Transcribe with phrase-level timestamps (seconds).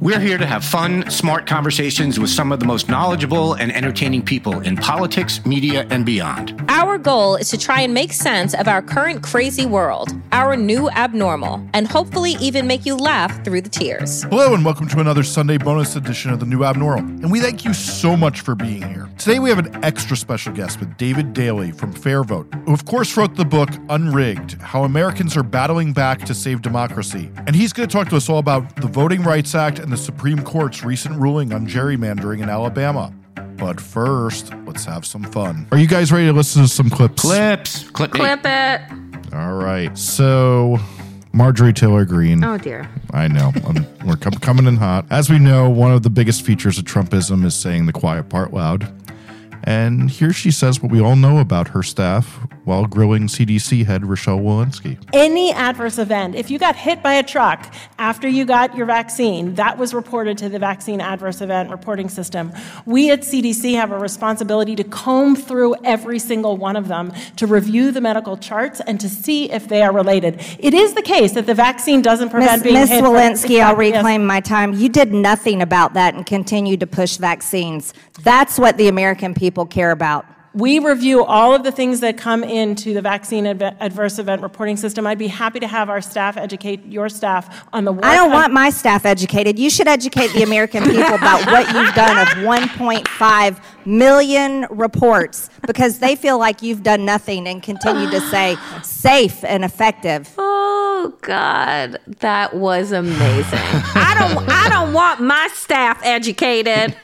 [0.00, 4.22] We're here to have fun, smart conversations with some of the most knowledgeable and entertaining
[4.22, 6.54] people in politics, media, and beyond.
[6.68, 10.88] Our goal is to try and make sense of our current crazy world, our new
[10.90, 14.22] abnormal, and hopefully even make you laugh through the tears.
[14.22, 17.04] Hello, and welcome to another Sunday bonus edition of The New Abnormal.
[17.20, 19.08] And we thank you so much for being here.
[19.18, 22.84] Today, we have an extra special guest with David Daley from Fair Vote, who, of
[22.84, 27.32] course, wrote the book Unrigged How Americans Are Battling Back to Save Democracy.
[27.48, 30.02] And he's going to talk to us all about the Voting Rights Act and the
[30.02, 33.10] Supreme Court's recent ruling on gerrymandering in Alabama.
[33.56, 35.66] But first, let's have some fun.
[35.72, 37.22] Are you guys ready to listen to some clips?
[37.22, 37.88] Clips.
[37.88, 38.20] Clip me.
[38.20, 38.82] Clip it.
[39.32, 39.96] All right.
[39.96, 40.76] So,
[41.32, 42.44] Marjorie Taylor Greene.
[42.44, 42.86] Oh dear.
[43.12, 43.50] I know.
[43.64, 45.06] Um, we're com- coming in hot.
[45.08, 48.52] As we know, one of the biggest features of Trumpism is saying the quiet part
[48.52, 48.92] loud.
[49.64, 54.04] And here she says what we all know about her staff while growing CDC head
[54.04, 54.98] Rochelle Walensky.
[55.14, 59.54] Any adverse event, if you got hit by a truck after you got your vaccine,
[59.54, 62.52] that was reported to the Vaccine Adverse Event Reporting System.
[62.84, 67.46] We at CDC have a responsibility to comb through every single one of them, to
[67.46, 70.38] review the medical charts, and to see if they are related.
[70.58, 73.02] It is the case that the vaccine doesn't prevent Miss being Miss hit.
[73.02, 73.94] by- Walensky, I'll Yes.
[73.94, 74.74] reclaim my time.
[74.74, 77.94] You did nothing about that and continued to push vaccines.
[78.22, 80.26] That's what the American people care about.
[80.54, 84.76] We review all of the things that come into the vaccine adve- adverse event reporting
[84.76, 85.06] system.
[85.06, 87.92] I'd be happy to have our staff educate your staff on the.
[88.02, 89.58] I don't what- want my staff educated.
[89.58, 95.98] You should educate the American people about what you've done of 1.5 million reports because
[95.98, 100.32] they feel like you've done nothing and continue to say safe and effective.
[100.38, 103.18] Oh God, that was amazing.
[103.52, 106.96] I don't I don't want my staff educated.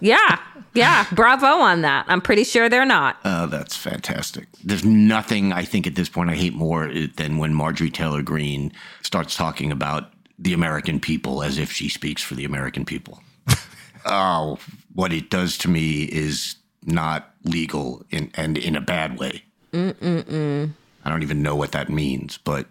[0.00, 0.38] Yeah.
[0.74, 2.06] Yeah, bravo on that.
[2.08, 3.16] I'm pretty sure they're not.
[3.24, 4.46] Oh, that's fantastic.
[4.62, 8.22] There's nothing I think at this point I hate more eh, than when Marjorie Taylor
[8.22, 8.72] Greene
[9.02, 13.22] starts talking about the American people as if she speaks for the American people.
[14.06, 14.58] oh,
[14.94, 19.44] what it does to me is not legal in, and in a bad way.
[19.72, 20.72] Mm-mm-mm.
[21.04, 22.66] I don't even know what that means, but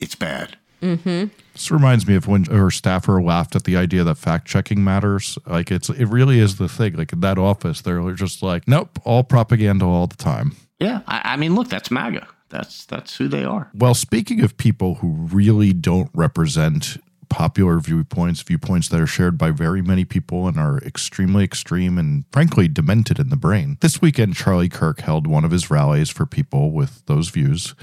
[0.00, 0.56] it's bad.
[0.84, 1.32] Mm-hmm.
[1.54, 5.38] This reminds me of when her staffer laughed at the idea that fact checking matters.
[5.46, 6.94] Like it's it really is the thing.
[6.94, 10.56] Like in that office, they're just like, nope, all propaganda all the time.
[10.78, 12.26] Yeah, I, I mean, look, that's MAGA.
[12.50, 13.70] That's that's who they are.
[13.74, 16.98] Well, speaking of people who really don't represent
[17.30, 22.24] popular viewpoints, viewpoints that are shared by very many people and are extremely extreme and
[22.30, 23.78] frankly demented in the brain.
[23.80, 27.74] This weekend, Charlie Kirk held one of his rallies for people with those views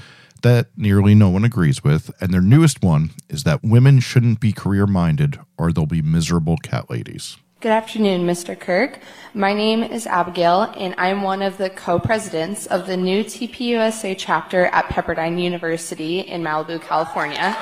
[0.42, 4.52] that nearly no one agrees with, and their newest one is that women shouldn't be
[4.52, 7.38] career minded or they'll be miserable cat ladies.
[7.60, 8.58] Good afternoon, Mr.
[8.58, 8.98] Kirk.
[9.34, 14.66] My name is Abigail, and I'm one of the co-presidents of the new TPUSA chapter
[14.66, 17.56] at Pepperdine University in Malibu, California.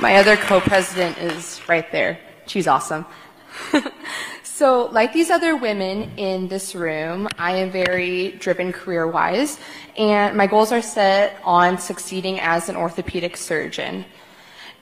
[0.00, 2.18] My other co-president is right there.
[2.46, 3.06] She's awesome.
[4.62, 9.58] so, like these other women in this room, I am very driven career-wise,
[9.98, 14.04] and my goals are set on succeeding as an orthopedic surgeon.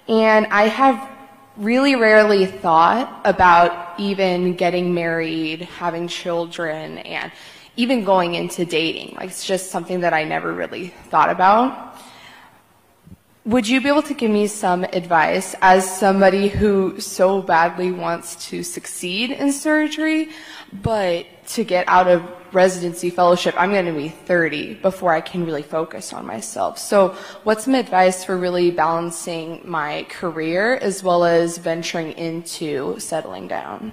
[0.06, 1.08] And I have
[1.56, 7.32] really rarely thought about even getting married, having children, and
[7.76, 9.14] even going into dating.
[9.16, 11.89] Like, it's just something that I never really thought about.
[13.50, 18.36] Would you be able to give me some advice as somebody who so badly wants
[18.50, 20.28] to succeed in surgery,
[20.72, 25.44] but to get out of residency fellowship, I'm going to be 30 before I can
[25.44, 26.78] really focus on myself.
[26.78, 33.48] So, what's some advice for really balancing my career as well as venturing into settling
[33.48, 33.90] down?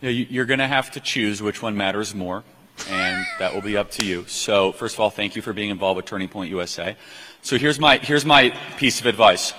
[0.00, 2.42] You're going to have to choose which one matters more,
[2.88, 4.24] and that will be up to you.
[4.26, 6.96] So, first of all, thank you for being involved with Turning Point USA.
[7.42, 9.52] So, here's my, here's my piece of advice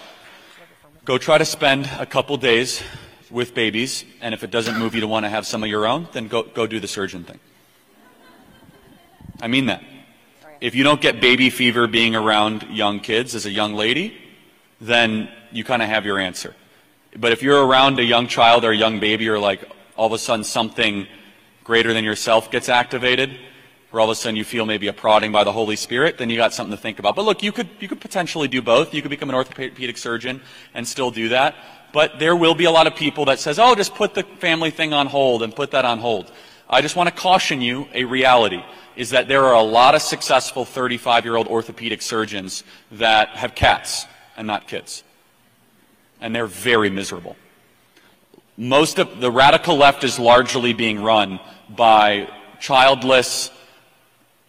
[1.05, 2.83] go try to spend a couple days
[3.31, 5.87] with babies, and if it doesn't move you to want to have some of your
[5.87, 7.39] own, then go, go do the surgeon thing.
[9.41, 9.83] I mean that.
[10.61, 14.17] If you don't get baby fever being around young kids as a young lady,
[14.81, 16.53] then you kind of have your answer.
[17.15, 19.63] But if you're around a young child or a young baby, or like
[19.95, 21.07] all of a sudden something
[21.69, 23.29] greater than yourself gets activated,
[23.91, 26.27] or all of a sudden you feel maybe a prodding by the Holy Spirit, then
[26.27, 27.15] you got something to think about.
[27.15, 28.91] But look, you could, you could potentially do both.
[28.91, 30.41] You could become an orthopedic surgeon
[30.73, 31.53] and still do that.
[31.93, 34.71] But there will be a lot of people that says, oh, just put the family
[34.71, 36.31] thing on hold and put that on hold.
[36.67, 38.63] I just want to caution you a reality
[38.95, 42.63] is that there are a lot of successful 35 year old orthopedic surgeons
[42.93, 45.03] that have cats and not kids.
[46.19, 47.35] And they're very miserable.
[48.57, 51.39] Most of the radical left is largely being run
[51.75, 52.27] by
[52.59, 53.51] childless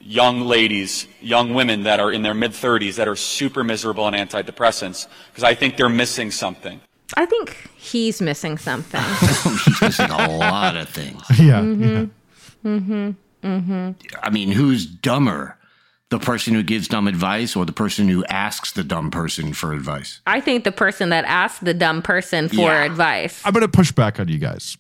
[0.01, 4.13] young ladies, young women that are in their mid 30s that are super miserable on
[4.15, 6.81] antidepressants because I think they're missing something.
[7.17, 9.03] I think he's missing something.
[9.65, 11.21] He's missing a lot of things.
[11.41, 11.61] Yeah.
[11.61, 12.05] Mm-hmm.
[13.43, 13.93] yeah.
[14.23, 15.57] I mean, who's dumber?
[16.11, 19.73] The person who gives dumb advice or the person who asks the dumb person for
[19.73, 20.21] advice?
[20.27, 22.85] I think the person that asks the dumb person for Yeah.
[22.85, 23.41] advice.
[23.45, 24.77] I'm going to push back on you guys.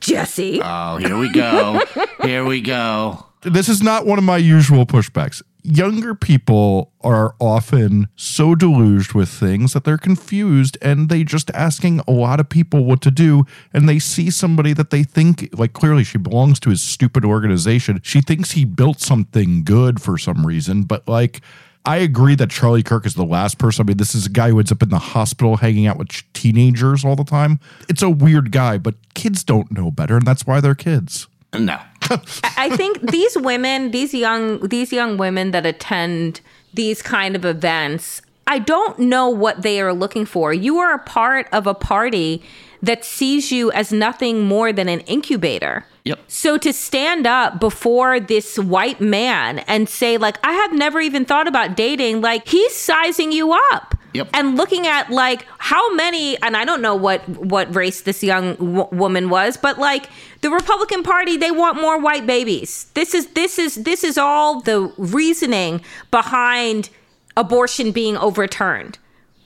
[0.00, 0.60] Jesse.
[0.62, 1.80] Oh, here we go.
[2.22, 3.26] here we go.
[3.42, 5.42] This is not one of my usual pushbacks.
[5.62, 12.00] Younger people are often so deluged with things that they're confused and they just asking
[12.06, 15.72] a lot of people what to do and they see somebody that they think like
[15.72, 18.00] clearly she belongs to his stupid organization.
[18.02, 21.40] She thinks he built something good for some reason, but like
[21.86, 23.84] I agree that Charlie Kirk is the last person.
[23.84, 26.22] I mean, this is a guy who ends up in the hospital hanging out with
[26.32, 27.60] teenagers all the time.
[27.88, 31.28] It's a weird guy, but kids don't know better, and that's why they're kids.
[31.52, 31.78] No.
[32.56, 36.40] I think these women, these young these young women that attend
[36.72, 40.52] these kind of events, I don't know what they are looking for.
[40.52, 42.42] You are a part of a party
[42.84, 45.86] that sees you as nothing more than an incubator.
[46.04, 46.20] Yep.
[46.28, 51.24] So to stand up before this white man and say like I have never even
[51.24, 53.96] thought about dating, like he's sizing you up.
[54.12, 54.28] Yep.
[54.32, 58.54] And looking at like how many and I don't know what what race this young
[58.56, 60.10] w- woman was, but like
[60.42, 62.90] the Republican Party they want more white babies.
[62.94, 66.90] This is this is this is all the reasoning behind
[67.36, 68.98] abortion being overturned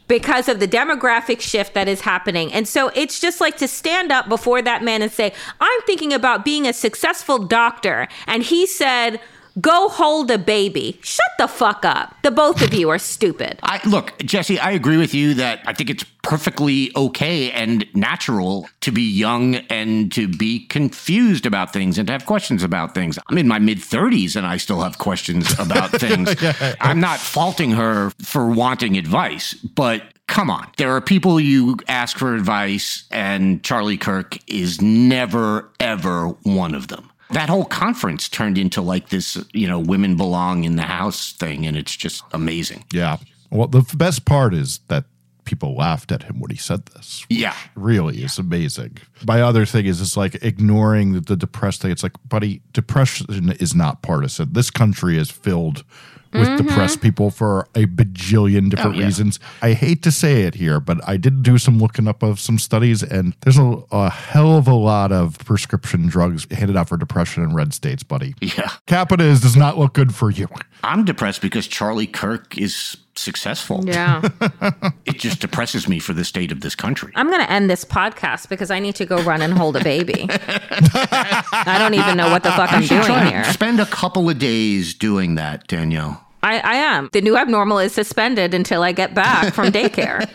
[0.08, 2.52] because of the demographic shift that is happening.
[2.52, 6.12] And so it's just like to stand up before that man and say, I'm thinking
[6.12, 8.08] about being a successful doctor.
[8.26, 9.20] And he said,
[9.60, 10.98] Go hold a baby.
[11.02, 12.14] Shut the fuck up.
[12.22, 13.58] The both of you are stupid.
[13.62, 18.68] I look, Jesse, I agree with you that I think it's perfectly okay and natural
[18.82, 23.18] to be young and to be confused about things and to have questions about things.
[23.28, 26.34] I'm in my mid 30s and I still have questions about things.
[26.80, 30.70] I'm not faulting her for wanting advice, but come on.
[30.76, 36.88] There are people you ask for advice and Charlie Kirk is never ever one of
[36.88, 37.10] them.
[37.30, 41.66] That whole conference turned into like this, you know, women belong in the house thing
[41.66, 42.84] and it's just amazing.
[42.92, 43.18] Yeah.
[43.50, 45.04] Well, the best part is that
[45.44, 47.24] people laughed at him when he said this.
[47.30, 47.54] Yeah.
[47.74, 48.98] Really is amazing.
[49.26, 51.90] My other thing is it's like ignoring the, the depressed thing.
[51.90, 54.52] It's like, buddy, depression is not partisan.
[54.52, 55.84] This country is filled
[56.32, 56.66] with mm-hmm.
[56.66, 59.06] depressed people for a bajillion oh, different Oh, yeah.
[59.06, 59.40] reasons.
[59.62, 62.58] I hate to say it here, but I did do some looking up of some
[62.58, 66.96] studies, and there's a, a hell of a lot of prescription drugs handed out for
[66.96, 68.34] depression in red states, buddy.
[68.40, 68.70] Yeah.
[68.86, 70.48] Capita is, does not look good for you.
[70.84, 73.84] I'm depressed because Charlie Kirk is successful.
[73.84, 74.22] Yeah.
[75.06, 77.12] It just depresses me for the state of this country.
[77.14, 79.82] I'm going to end this podcast because I need to go run and hold a
[79.82, 80.26] baby.
[80.30, 83.44] I don't even know what the fuck I'm doing here.
[83.44, 86.27] Spend a couple of days doing that, Danielle.
[86.48, 87.10] I, I am.
[87.12, 90.26] The new abnormal is suspended until I get back from daycare.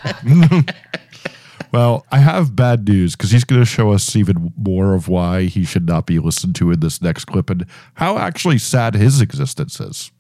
[1.72, 5.46] Well, I have bad news because he's going to show us even more of why
[5.46, 7.66] he should not be listened to in this next clip and
[7.96, 10.12] how actually sad his existence is.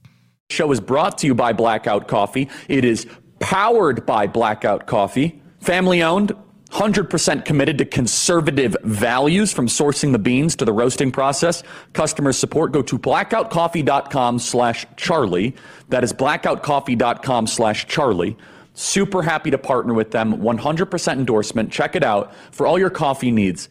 [0.49, 2.49] show is brought to you by Blackout Coffee.
[2.67, 3.05] It is
[3.39, 6.31] powered by Blackout Coffee, family owned,
[6.73, 11.61] 100% committed to conservative values from sourcing the beans to the roasting process.
[11.93, 15.55] Customer support, go to blackoutcoffee.com slash Charlie.
[15.89, 18.35] That is blackoutcoffee.com slash Charlie.
[18.73, 20.37] Super happy to partner with them.
[20.37, 21.71] 100% endorsement.
[21.71, 23.69] Check it out for all your coffee needs.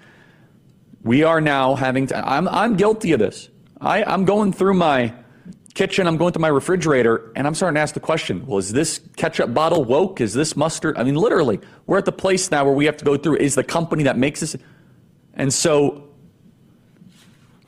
[1.03, 3.49] We are now having to, I'm, I'm guilty of this.
[3.81, 5.13] I, I'm going through my
[5.75, 8.73] kitchen, I'm going to my refrigerator, and I'm starting to ask the question well, is
[8.73, 10.21] this ketchup bottle woke?
[10.21, 10.97] Is this mustard?
[10.99, 13.55] I mean, literally, we're at the place now where we have to go through is
[13.55, 14.57] the company that makes this.
[15.35, 16.13] And so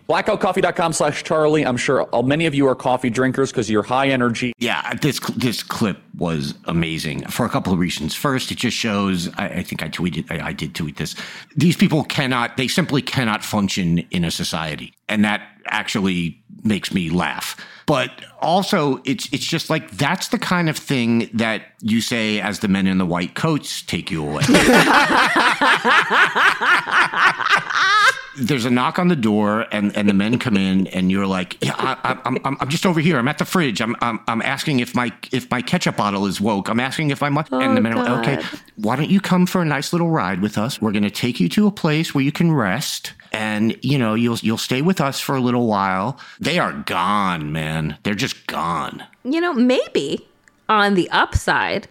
[0.08, 1.64] Blackoutcoffee.com slash Charlie.
[1.64, 4.52] I'm sure many of you are coffee drinkers because you're high energy.
[4.58, 8.14] Yeah, uh, this this clip was amazing for a couple of reasons.
[8.14, 9.30] First, it just shows.
[9.37, 10.30] I, I think I tweeted.
[10.30, 11.16] I, I did tweet this.
[11.56, 12.58] These people cannot.
[12.58, 17.56] They simply cannot function in a society, and that actually makes me laugh.
[17.87, 22.61] But also, it's it's just like that's the kind of thing that you say as
[22.61, 24.44] the men in the white coats take you away.
[28.36, 31.62] There's a knock on the door, and, and the men come in, and you're like,
[31.64, 33.18] yeah, I, I'm, I'm, I'm just over here.
[33.18, 33.80] I'm at the fridge.
[33.80, 36.68] I'm, I'm, I'm asking if my if my ketchup bottle is woke.
[36.68, 37.38] I'm asking if I'm.
[37.38, 40.10] Oh, and the men are like, okay, why don't you come for a nice little
[40.10, 40.80] ride with us?
[40.80, 44.14] We're going to take you to a place where you can rest and you know
[44.14, 46.18] you'll you'll stay with us for a little while.
[46.40, 47.98] They are gone, man.
[48.04, 49.04] They're just gone.
[49.24, 50.26] You know, maybe
[50.68, 51.88] on the upside,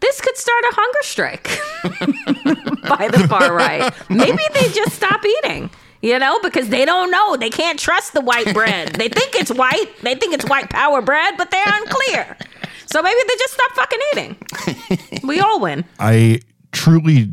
[0.00, 3.92] this could start a hunger strike by the far right.
[4.08, 5.70] Maybe they just stop eating.
[6.04, 7.36] You know, because they don't know.
[7.38, 8.88] They can't trust the white bread.
[8.96, 9.86] they think it's white.
[10.02, 12.36] They think it's white power bread, but they're unclear.
[12.84, 15.22] So maybe they just stop fucking eating.
[15.26, 15.86] we all win.
[15.98, 16.40] I
[16.72, 17.30] truly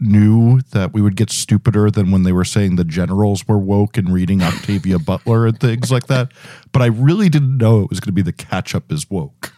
[0.00, 3.98] knew that we would get stupider than when they were saying the generals were woke
[3.98, 6.32] and reading Octavia Butler and things like that.
[6.72, 9.52] But I really didn't know it was going to be the ketchup is woke.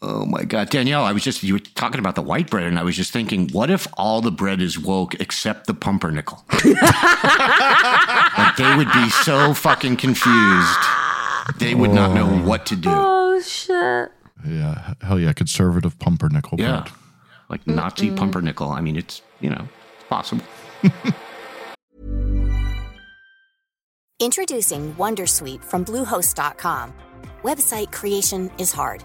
[0.00, 1.04] Oh my God, Danielle!
[1.04, 3.48] I was just you were talking about the white bread, and I was just thinking,
[3.48, 6.44] what if all the bread is woke except the pumpernickel?
[6.64, 10.78] like they would be so fucking confused.
[11.58, 11.94] They would oh.
[11.94, 12.46] not know oh.
[12.46, 12.90] what to do.
[12.92, 14.12] Oh shit!
[14.46, 16.82] Yeah, hell yeah, conservative pumpernickel yeah.
[16.82, 16.92] bread
[17.48, 18.70] like Nazi pumpernickel.
[18.70, 20.44] I mean, it's, you know, it's possible.
[24.20, 26.92] Introducing Wondersuite from Bluehost.com.
[27.42, 29.04] Website creation is hard,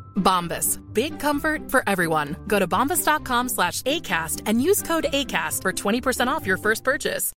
[0.15, 0.79] Bombas.
[0.93, 2.37] Big comfort for everyone.
[2.47, 7.33] Go to bombas.com slash ACAST and use code ACAST for 20% off your first purchase.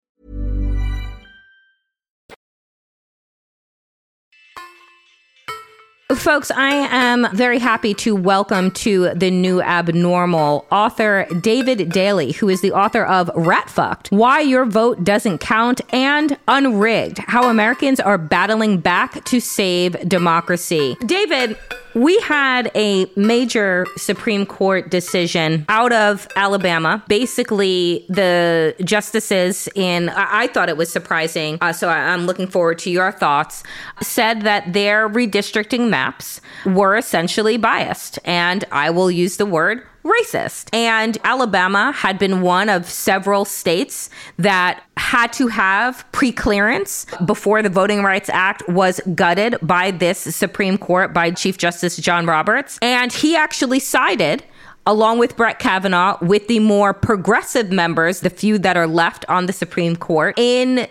[6.16, 12.50] Folks, I am very happy to welcome to the new abnormal author David Daley, who
[12.50, 18.01] is the author of Rat Fucked Why Your Vote Doesn't Count and Unrigged How Americans
[18.01, 20.98] Are Battling Back to Save Democracy.
[21.06, 21.58] David,
[21.93, 27.03] we had a major Supreme Court decision out of Alabama.
[27.07, 32.89] Basically, the justices in, I thought it was surprising, uh, so I'm looking forward to
[32.89, 33.63] your thoughts,
[34.01, 38.19] said that their redistricting maps were essentially biased.
[38.25, 40.70] And I will use the word racist.
[40.74, 47.70] And Alabama had been one of several states that had to have pre-clearance before the
[47.70, 52.79] Voting Rights Act was gutted by this Supreme Court by Chief Justice John Roberts.
[52.81, 54.43] And he actually sided
[54.88, 59.46] along with Brett Kavanaugh, with the more progressive members, the few that are left on
[59.46, 60.88] the Supreme Court, in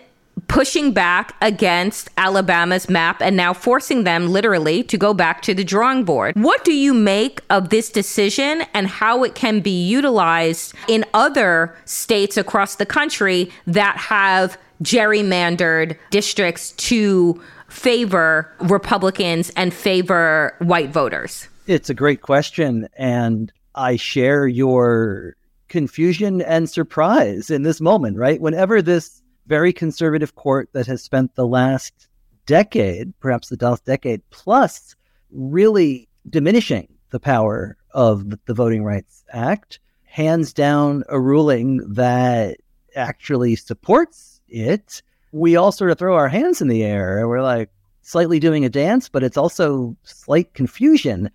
[0.51, 5.63] pushing back against Alabama's map and now forcing them literally to go back to the
[5.63, 6.35] drawing board.
[6.35, 11.73] What do you make of this decision and how it can be utilized in other
[11.85, 21.47] states across the country that have gerrymandered districts to favor Republicans and favor white voters?
[21.65, 22.89] It's a great question.
[22.97, 25.37] And I share your
[25.69, 28.41] confusion and surprise in this moment, right?
[28.41, 32.07] Whenever this very conservative court that has spent the last
[32.45, 34.95] decade, perhaps the last decade plus,
[35.31, 42.57] really diminishing the power of the Voting Rights Act, hands down a ruling that
[42.95, 45.01] actually supports it.
[45.31, 47.69] We all sort of throw our hands in the air and we're like
[48.01, 51.31] slightly doing a dance, but it's also slight confusion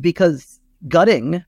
[0.00, 1.44] because gutting,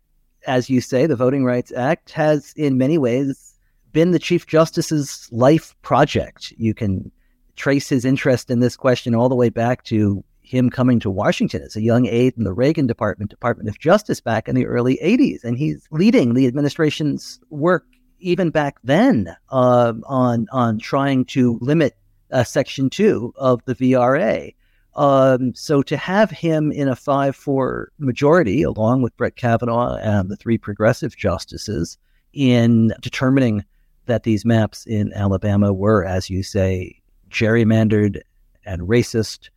[0.47, 3.52] as you say, the Voting Rights Act has in many ways
[3.93, 6.53] been the Chief Justice's life project.
[6.57, 7.11] You can
[7.57, 11.63] trace his interest in this question all the way back to him coming to Washington
[11.63, 14.99] as a young aide in the Reagan Department, Department of Justice back in the early
[15.03, 15.45] 80s.
[15.45, 17.85] And he's leading the administration's work
[18.23, 21.97] even back then uh, on on trying to limit
[22.31, 24.55] uh, Section Two of the VRA.
[24.95, 30.37] Um, so to have him in a five-four majority, along with Brett Kavanaugh and the
[30.37, 31.99] three progressive justices,
[32.33, 33.65] in determining
[34.07, 38.21] that these maps in Alabama were, as you say, gerrymandered
[38.65, 39.49] and racist,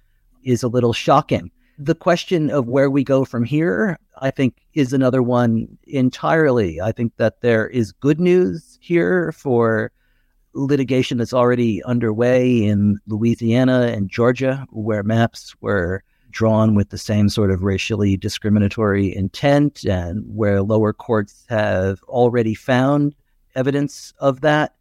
[0.44, 1.52] is a little shocking.
[1.78, 6.80] The question of where we go from here, I think, is another one entirely.
[6.80, 9.92] I think that there is good news here for
[10.54, 17.28] litigation that's already underway in Louisiana and Georgia, where maps were drawn with the same
[17.30, 23.16] sort of racially discriminatory intent, and where lower courts have already found
[23.56, 24.76] evidence of that.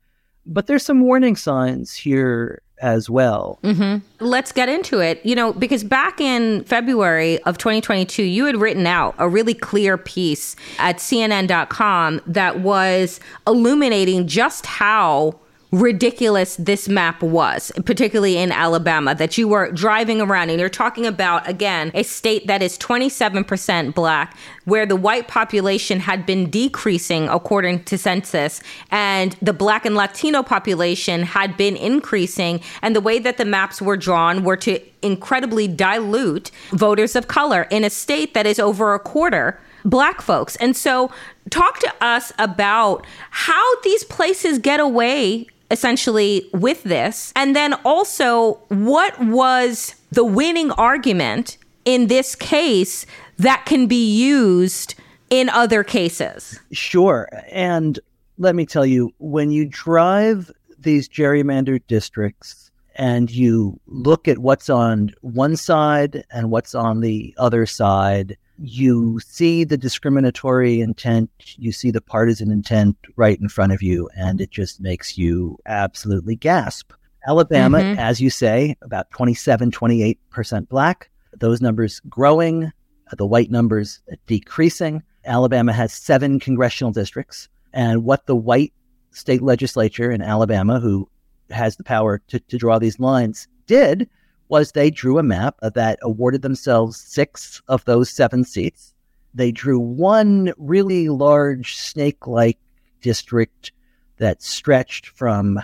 [0.46, 3.58] But there's some warning signs here as well.
[3.62, 4.04] Mm-hmm.
[4.24, 5.24] Let's get into it.
[5.24, 9.96] You know, because back in February of 2022, you had written out a really clear
[9.96, 15.38] piece at CNN.com that was illuminating just how
[15.74, 21.04] ridiculous this map was, particularly in Alabama, that you were driving around and you're talking
[21.04, 27.28] about, again, a state that is 27% black, where the white population had been decreasing
[27.28, 32.60] according to census, and the black and Latino population had been increasing.
[32.80, 37.66] And the way that the maps were drawn were to incredibly dilute voters of color
[37.70, 40.56] in a state that is over a quarter black folks.
[40.56, 41.10] And so,
[41.50, 47.32] talk to us about how these places get away essentially with this.
[47.36, 53.06] And then also, what was the winning argument in this case
[53.38, 54.94] that can be used
[55.30, 56.60] in other cases?
[56.72, 57.28] Sure.
[57.50, 57.98] And
[58.38, 62.63] let me tell you, when you drive these gerrymandered districts
[62.94, 69.18] and you look at what's on one side and what's on the other side, you
[69.20, 74.40] see the discriminatory intent, you see the partisan intent right in front of you, and
[74.40, 76.92] it just makes you absolutely gasp.
[77.26, 77.98] Alabama, mm-hmm.
[77.98, 81.10] as you say, about 27, 28% black.
[81.38, 82.70] Those numbers growing,
[83.16, 85.02] the white numbers decreasing.
[85.24, 87.48] Alabama has seven congressional districts.
[87.72, 88.72] And what the white
[89.10, 91.08] state legislature in Alabama, who
[91.50, 94.08] has the power to, to draw these lines, did
[94.48, 98.94] was they drew a map that awarded themselves six of those seven seats.
[99.32, 102.58] They drew one really large snake like
[103.00, 103.72] district
[104.18, 105.60] that stretched from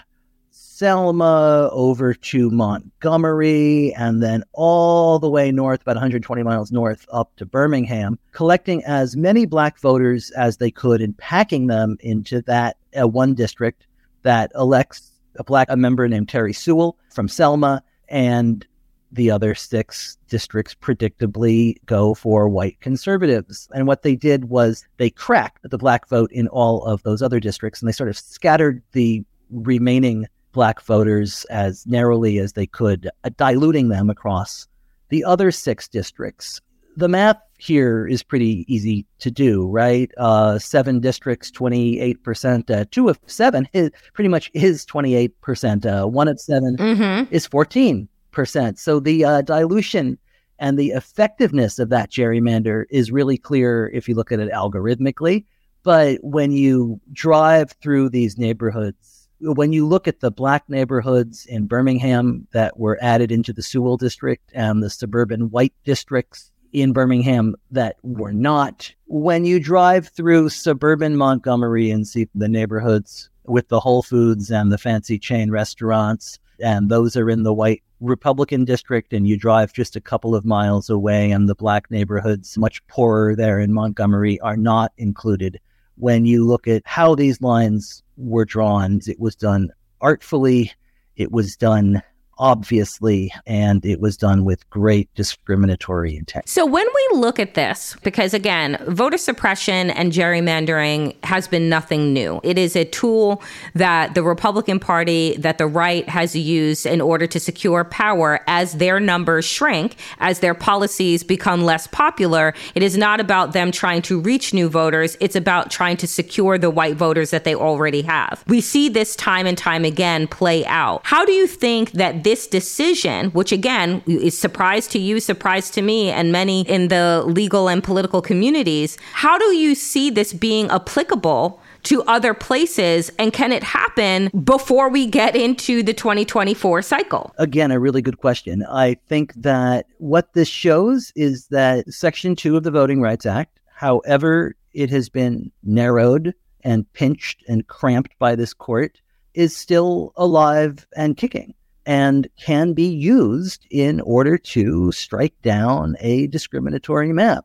[0.81, 7.37] Selma over to Montgomery and then all the way north, about 120 miles north, up
[7.37, 12.79] to Birmingham, collecting as many black voters as they could and packing them into that
[12.99, 13.87] uh, one district
[14.23, 18.67] that elects a black a member named Terri Sewell from Selma and
[19.13, 23.69] the other six districts predictably go for white conservatives.
[23.75, 27.41] And what they did was they cracked the black vote in all of those other
[27.41, 33.09] districts and they sort of scattered the remaining black voters as narrowly as they could,
[33.25, 34.67] uh, diluting them across
[35.09, 36.61] the other six districts.
[36.97, 40.11] The math here is pretty easy to do, right?
[40.17, 42.71] Uh, seven districts, 28%.
[42.71, 45.85] Uh, two of seven is pretty much is 28%.
[45.87, 47.35] Uh, one of 7 mm-hmm.
[47.35, 48.79] is 14 percent.
[48.79, 50.19] So the uh, dilution
[50.59, 55.45] and the effectiveness of that gerrymander is really clear if you look at it algorithmically.
[55.83, 61.67] But when you drive through these neighborhoods, when you look at the black neighborhoods in
[61.67, 67.55] Birmingham that were added into the Sewell district and the suburban white districts in Birmingham
[67.71, 73.81] that were not, when you drive through suburban Montgomery and see the neighborhoods with the
[73.81, 79.13] Whole Foods and the fancy chain restaurants, and those are in the white Republican district
[79.13, 83.37] and you drive just a couple of miles away and the black neighborhoods, much poorer
[83.37, 85.61] there in Montgomery, are not included.
[85.97, 90.73] When you look at how these lines were drawn, it was done artfully,
[91.17, 92.03] it was done
[92.41, 96.49] obviously, and it was done with great discriminatory intent.
[96.49, 102.13] So, when we look at this, because again, voter suppression and gerrymandering has been nothing
[102.13, 103.43] new, it is a tool
[103.75, 108.75] that the Republican Party, that the right has used in order to secure power as
[108.75, 112.55] their numbers shrink, as their policies become less popular.
[112.75, 116.57] It is not about them trying to reach new voters, it's about trying to secure
[116.57, 118.43] the white voters that they already have.
[118.47, 121.03] We see this time and time again play out.
[121.05, 125.83] How do you think that this decision, which again is surprise to you, surprise to
[125.83, 130.71] me, and many in the legal and political communities, how do you see this being
[130.71, 131.61] applicable?
[131.83, 133.11] to other places?
[133.19, 137.35] And can it happen before we get into the 2024 cycle?
[137.39, 138.65] Again, a really good question.
[138.71, 143.61] I think that what this shows is that Section 2 of the Voting Rights Act,
[143.75, 149.01] however it has been narrowed and pinched and cramped by this court
[149.35, 151.55] is still alive and kicking
[151.87, 157.45] and can be used in order to strike down a discriminatory map.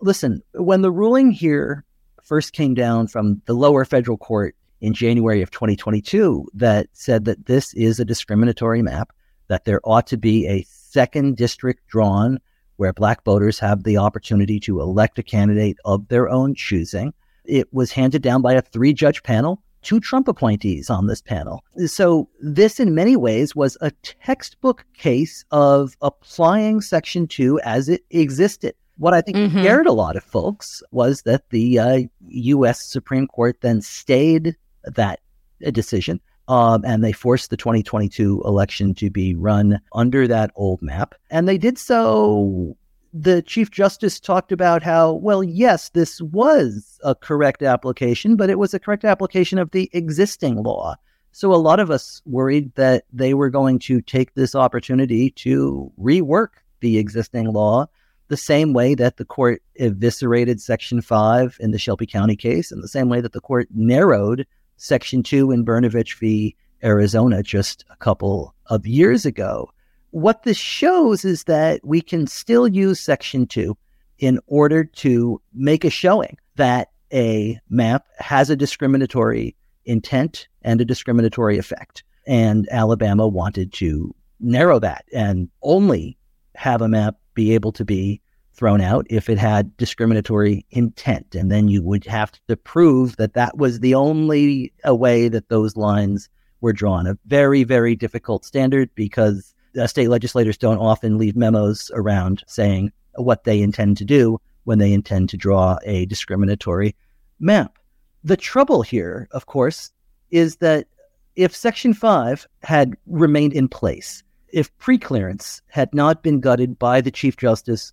[0.00, 1.84] Listen, when the ruling here
[2.22, 7.46] first came down from the lower federal court in January of 2022 that said that
[7.46, 9.12] this is a discriminatory map,
[9.48, 12.38] that there ought to be a second district drawn
[12.76, 17.12] where black voters have the opportunity to elect a candidate of their own choosing.
[17.44, 21.64] It was handed down by a three judge panel, two Trump appointees on this panel.
[21.86, 28.02] So, this in many ways was a textbook case of applying Section 2 as it
[28.10, 28.74] existed.
[28.98, 29.50] What I think Mhm.
[29.50, 32.84] scared a lot of folks was that the uh, U.S.
[32.84, 35.20] Supreme Court then stayed that
[35.66, 36.20] uh, decision.
[36.48, 41.14] Um, and they forced the 2022 election to be run under that old map.
[41.30, 42.76] And they did so.
[43.14, 48.58] The Chief Justice talked about how, well, yes, this was a correct application, but it
[48.58, 50.96] was a correct application of the existing law.
[51.32, 55.92] So a lot of us worried that they were going to take this opportunity to
[56.00, 56.48] rework
[56.80, 57.86] the existing law
[58.28, 62.82] the same way that the court eviscerated Section 5 in the Shelby County case, and
[62.82, 64.46] the same way that the court narrowed
[64.78, 66.56] Section 2 in Brnovich v.
[66.82, 69.70] Arizona just a couple of years ago.
[70.12, 73.74] What this shows is that we can still use Section 2
[74.18, 80.84] in order to make a showing that a map has a discriminatory intent and a
[80.84, 82.04] discriminatory effect.
[82.26, 86.18] And Alabama wanted to narrow that and only
[86.56, 88.20] have a map be able to be
[88.52, 91.34] thrown out if it had discriminatory intent.
[91.34, 95.74] And then you would have to prove that that was the only way that those
[95.74, 96.28] lines
[96.60, 97.06] were drawn.
[97.06, 102.92] A very, very difficult standard because uh, state legislators don't often leave memos around saying
[103.16, 106.94] what they intend to do when they intend to draw a discriminatory
[107.40, 107.78] map.
[108.24, 109.90] The trouble here, of course,
[110.30, 110.86] is that
[111.34, 117.10] if Section 5 had remained in place, if preclearance had not been gutted by the
[117.10, 117.92] Chief Justice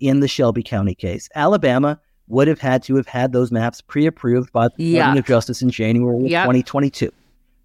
[0.00, 4.06] in the Shelby County case, Alabama would have had to have had those maps pre
[4.06, 6.44] approved by the Department of Justice in January Yep.
[6.44, 7.10] 2022.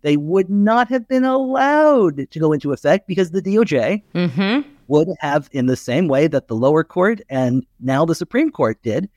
[0.06, 4.70] They would not have been allowed to go into effect because the DOJ Mm-hmm.
[4.88, 8.78] would have, in the same way that the lower court and now the Supreme Court
[8.84, 9.10] did,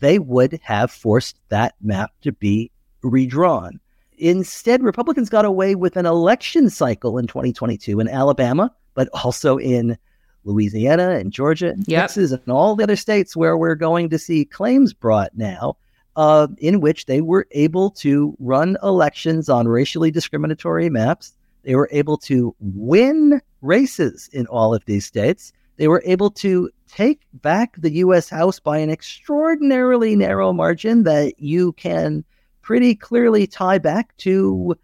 [0.00, 3.78] they would have forced that map to be redrawn.
[4.18, 9.96] Instead, Republicans got away with an election cycle in 2022 in Alabama, but also in
[10.42, 12.00] Louisiana and Georgia and Yep.
[12.00, 15.76] Texas and all the other states where we're going to see claims brought now,
[16.16, 21.34] uh, in which they were able to run elections on racially discriminatory maps.
[21.64, 25.52] They were able to win races in all of these states.
[25.76, 28.28] They were able to take back the U.S.
[28.28, 32.24] House by an extraordinarily narrow margin that you can
[32.60, 34.76] pretty clearly tie back to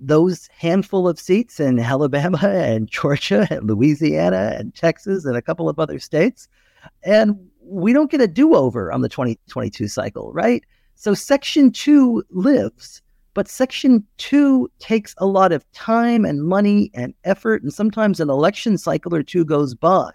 [0.00, 5.68] those handful of seats in Alabama and Georgia and Louisiana and Texas and a couple
[5.68, 6.48] of other states.
[7.02, 10.64] And we don't get a do over on the 2022 cycle, right?
[10.94, 13.02] So Section 2 lives,
[13.34, 18.30] but Section 2 takes a lot of time and money and effort, and sometimes an
[18.30, 20.10] election cycle or two goes by.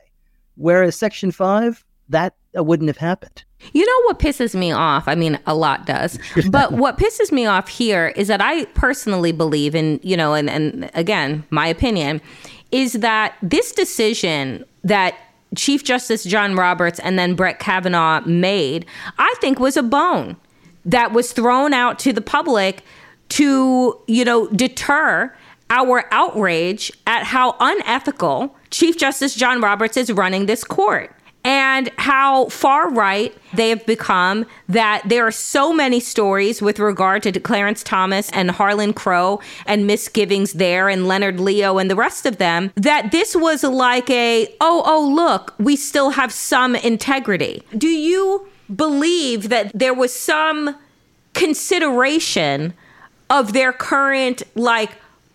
[0.55, 3.45] Whereas Section 5, that uh, wouldn't have happened.
[3.71, 5.07] You know what pisses me off?
[5.07, 6.19] I mean, a lot does.
[6.49, 10.49] But what pisses me off here is that I personally believe in, you know, and,
[10.49, 12.21] and again, my opinion
[12.71, 15.15] is that this decision that
[15.55, 18.85] Chief Justice John Roberts and then Brett Kavanaugh made,
[19.17, 20.37] I think was a bone
[20.85, 22.83] that was thrown out to the public
[23.29, 25.33] to, you know, deter
[25.69, 31.12] our outrage at how unethical Chief Justice John Roberts is running this court
[31.43, 37.23] and how far right they have become that there are so many stories with regard
[37.23, 42.25] to Clarence Thomas and Harlan Crow and misgivings there and Leonard Leo and the rest
[42.25, 47.63] of them that this was like a oh oh look we still have some integrity.
[47.77, 50.75] Do you believe that there was some
[51.33, 52.73] consideration
[53.29, 54.91] of their current like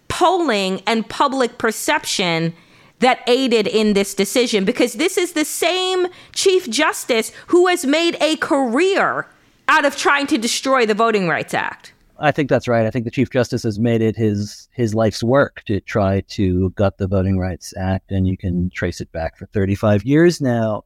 [0.08, 2.54] polling and public perception
[3.00, 8.16] that aided in this decision because this is the same chief justice who has made
[8.20, 9.26] a career
[9.68, 12.84] out of trying to destroy the voting rights act I think that's right.
[12.84, 16.70] I think the Chief Justice has made it his his life's work to try to
[16.70, 20.82] gut the Voting Rights Act, and you can trace it back for 35 years now.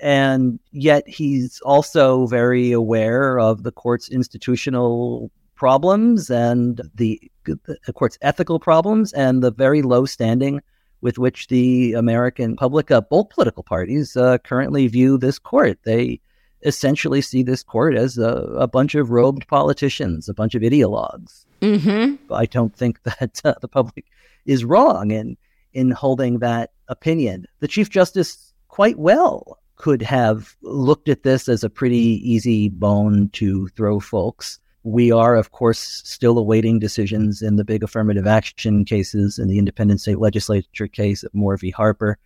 [0.00, 8.16] And yet, he's also very aware of the court's institutional problems and the, the court's
[8.22, 10.60] ethical problems and the very low standing
[11.00, 15.78] with which the American public, uh, both political parties, uh, currently view this court.
[15.84, 16.20] They
[16.62, 21.44] essentially see this court as a, a bunch of robed politicians, a bunch of ideologues.
[21.62, 22.32] Mm-hmm.
[22.32, 24.06] I don't think that uh, the public
[24.46, 25.36] is wrong in
[25.74, 27.46] in holding that opinion.
[27.60, 33.28] The Chief Justice quite well could have looked at this as a pretty easy bone
[33.34, 34.58] to throw folks.
[34.88, 39.58] We are, of course, still awaiting decisions in the big affirmative action cases in the
[39.58, 41.70] independent state legislature case of Moore v.
[41.70, 42.16] Harper.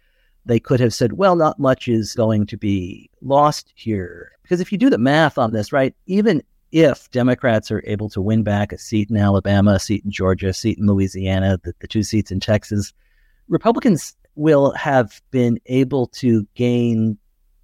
[0.47, 4.31] They could have said, well, not much is going to be lost here.
[4.43, 8.23] Because if you do the math on this, right, even if Democrats are able to
[8.23, 11.75] win back a seat in Alabama, a seat in Georgia, a seat in Louisiana, the,
[11.81, 12.93] the two seats in Texas,
[13.49, 17.19] Republicans will have been able to gain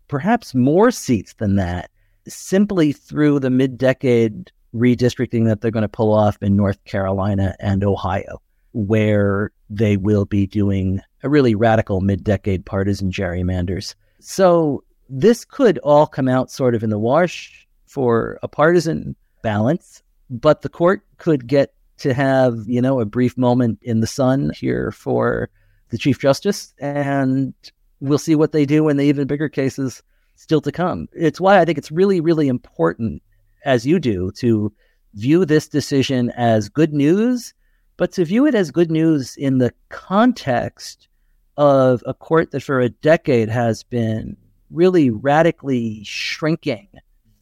[0.08, 1.88] perhaps more seats than that
[2.26, 7.54] simply through the mid decade redistricting that they're going to pull off in North Carolina
[7.60, 8.40] and Ohio,
[8.72, 13.94] where they will be doing a really radical mid decade partisan gerrymanders.
[14.20, 20.02] So this could all come out sort of in the wash for a partisan balance,
[20.28, 24.52] but the court could get to have, you know, a brief moment in the sun
[24.54, 25.48] here for
[25.90, 27.54] the Chief Justice, and
[28.00, 30.02] we'll see what they do in the even bigger cases
[30.36, 31.08] still to come.
[31.12, 33.22] It's why I think it's really, really important,
[33.68, 34.72] as you do, to
[35.14, 37.54] view this decision as good news,
[37.98, 41.08] but to view it as good news in the context
[41.56, 44.36] of a court that for a decade has been
[44.70, 46.88] really radically shrinking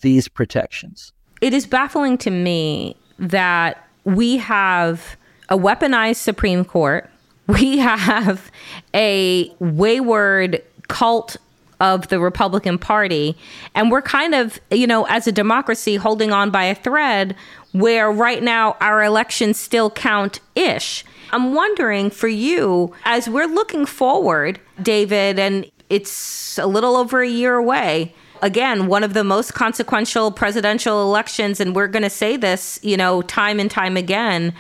[0.01, 1.13] these protections.
[1.41, 5.17] It is baffling to me that we have
[5.49, 7.09] a weaponized Supreme Court.
[7.47, 8.51] We have
[8.95, 11.37] a wayward cult
[11.81, 13.37] of the Republican Party.
[13.75, 17.37] And we're kind of, you know, as a democracy, holding on by a thread
[17.73, 21.05] where right now our elections still count ish.
[21.33, 27.29] I'm wondering for you, as we're looking forward, David, and it's a little over a
[27.29, 28.15] year away.
[28.43, 32.97] Again, one of the most consequential presidential elections, and we're going to say this, you
[32.97, 34.55] know, time and time again.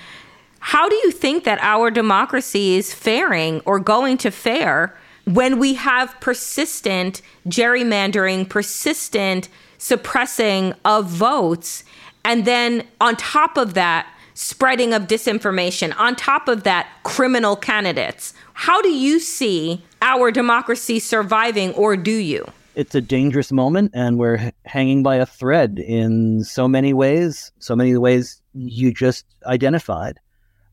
[0.58, 5.74] How do you think that our democracy is faring or going to fare when we
[5.74, 11.84] have persistent gerrymandering, persistent suppressing of votes,
[12.24, 18.34] and then on top of that, spreading of disinformation, on top of that, criminal candidates.
[18.54, 22.46] How do you see our democracy surviving, or do you?
[22.74, 27.74] It's a dangerous moment, and we're hanging by a thread in so many ways, so
[27.74, 30.20] many ways you just identified.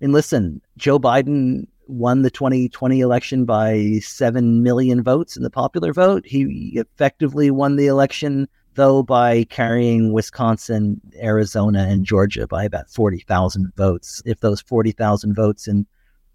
[0.01, 5.93] And listen, Joe Biden won the 2020 election by 7 million votes in the popular
[5.93, 6.25] vote.
[6.25, 13.73] He effectively won the election, though, by carrying Wisconsin, Arizona, and Georgia by about 40,000
[13.75, 14.21] votes.
[14.25, 15.85] If those 40,000 votes in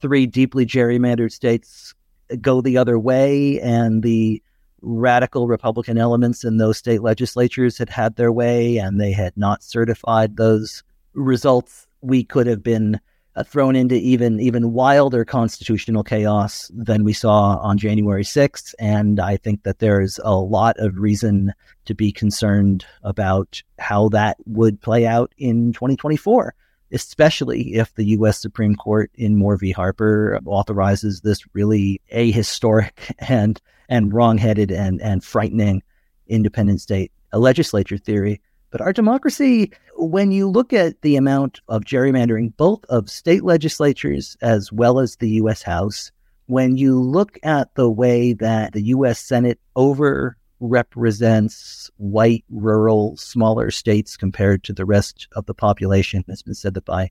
[0.01, 1.95] three deeply gerrymandered states
[2.41, 4.43] go the other way and the
[4.81, 9.63] radical Republican elements in those state legislatures had had their way and they had not
[9.63, 10.83] certified those
[11.15, 13.01] results, we could have been
[13.39, 18.75] Uh, thrown into even even wilder constitutional chaos than we saw on January 6th.
[18.81, 24.39] And I think that there's a lot of reason to be concerned about how that
[24.47, 26.53] would play out in 2024,
[26.91, 28.43] especially if the U.S.
[28.43, 29.71] Supreme Court in Moore v.
[29.71, 35.85] Harper authorizes this really ahistoric and and wrongheaded and and frightening
[36.27, 38.41] independent state legislature theory.
[38.71, 44.37] But our democracy, when you look at the amount of gerrymandering, both of state legislatures
[44.43, 45.63] as well as the U.S.
[45.63, 46.13] House,
[46.47, 49.21] when you look at the way that the U.S.
[49.21, 56.43] Senate over represents white, rural, smaller states compared to the rest of the population, it's
[56.43, 57.11] been said that by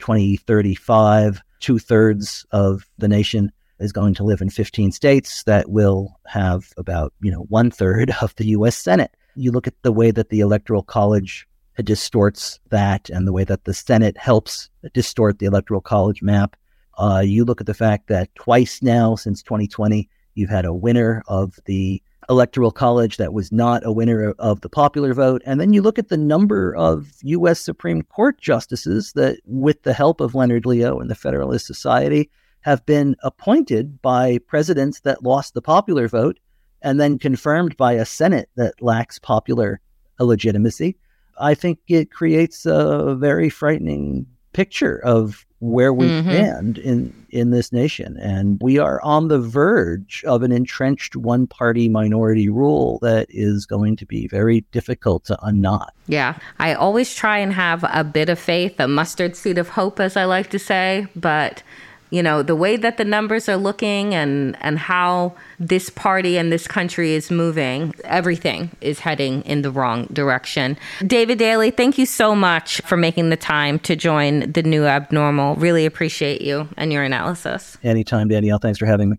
[0.00, 6.18] 2035, two thirds of the nation is going to live in 15 states that will
[6.26, 8.76] have about, you know, one third of the U.S.
[8.76, 11.46] Senate you look at the way that the Electoral College
[11.82, 16.56] distorts that and the way that the Senate helps distort the Electoral College map.
[16.98, 21.22] Uh, you look at the fact that twice now since 2020, you've had a winner
[21.28, 25.40] of the Electoral College that was not a winner of the popular vote.
[25.46, 27.60] And then you look at the number of U.S.
[27.60, 32.28] Supreme Court justices that, with the help of Leonard Leo and the Federalist Society,
[32.62, 36.38] have been appointed by presidents that lost the popular vote
[36.82, 39.80] and then confirmed by a Senate that lacks popular
[40.18, 40.96] legitimacy,
[41.40, 46.30] I think it creates a very frightening picture of where we mm-hmm.
[46.30, 51.46] stand in in this nation and we are on the verge of an entrenched one
[51.46, 55.92] party minority rule that is going to be very difficult to unknot.
[56.06, 60.00] Yeah, I always try and have a bit of faith, a mustard seed of hope
[60.00, 61.62] as I like to say, but
[62.10, 66.52] you know the way that the numbers are looking and and how this party and
[66.52, 72.06] this country is moving everything is heading in the wrong direction david daley thank you
[72.06, 76.92] so much for making the time to join the new abnormal really appreciate you and
[76.92, 78.58] your analysis Anytime, Danielle.
[78.58, 79.16] Thanks for having me.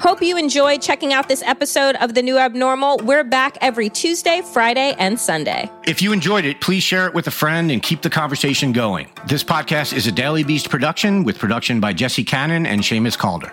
[0.00, 2.98] Hope you enjoyed checking out this episode of The New Abnormal.
[2.98, 5.70] We're back every Tuesday, Friday, and Sunday.
[5.86, 9.08] If you enjoyed it, please share it with a friend and keep the conversation going.
[9.26, 13.52] This podcast is a Daily Beast production with production by Jesse Cannon and Seamus Calder.